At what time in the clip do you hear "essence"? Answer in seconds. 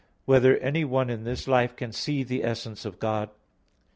2.43-2.85